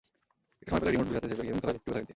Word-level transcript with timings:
একটু 0.61 0.69
সময় 0.71 0.81
পেলেই 0.83 0.93
রিমোট 0.95 1.07
দুই 1.09 1.15
হাতে 1.17 1.29
চেপে 1.31 1.45
গেম 1.47 1.57
খেলায় 1.61 1.73
ডুবে 1.77 1.93
থাকেন 1.93 2.03
তিনি। 2.03 2.09